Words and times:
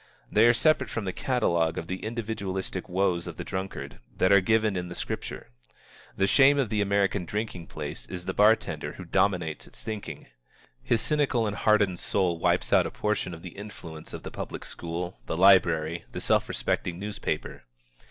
They 0.31 0.47
are 0.47 0.53
separate 0.55 0.89
from 0.89 1.05
the 1.05 1.13
catalogue 1.13 1.77
of 1.77 1.85
the 1.85 2.03
individualistic 2.03 2.89
woes 2.89 3.27
of 3.27 3.37
the 3.37 3.43
drunkard 3.43 3.99
that 4.17 4.31
are 4.31 4.41
given 4.41 4.75
in 4.75 4.87
the 4.89 4.95
Scripture. 4.95 5.51
The 6.17 6.25
shame 6.25 6.57
of 6.57 6.69
the 6.69 6.81
American 6.81 7.23
drinking 7.23 7.67
place 7.67 8.07
is 8.07 8.25
the 8.25 8.33
bar 8.33 8.55
tender 8.55 8.93
who 8.93 9.05
dominates 9.05 9.67
its 9.67 9.83
thinking. 9.83 10.25
His 10.81 11.01
cynical 11.01 11.45
and 11.45 11.55
hardened 11.55 11.99
soul 11.99 12.39
wipes 12.39 12.73
out 12.73 12.87
a 12.87 12.89
portion 12.89 13.31
of 13.35 13.43
the 13.43 13.49
influence 13.55 14.11
of 14.11 14.23
the 14.23 14.31
public 14.31 14.65
school, 14.65 15.19
the 15.27 15.37
library, 15.37 16.05
the 16.13 16.19
self 16.21 16.49
respecting 16.49 16.97
newspaper. 16.97 17.65